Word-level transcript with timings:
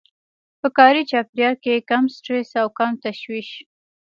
په 0.59 0.67
کاري 0.77 1.03
چاپېريال 1.11 1.55
کې 1.63 1.85
کم 1.89 2.03
سټرس 2.15 2.49
او 2.61 2.67
کم 2.77 2.91
تشويش. 3.05 3.49